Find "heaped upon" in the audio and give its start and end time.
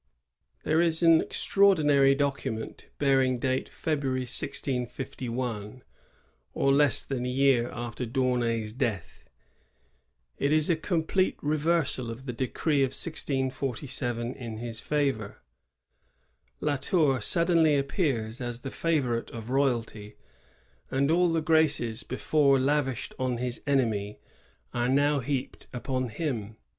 25.19-26.09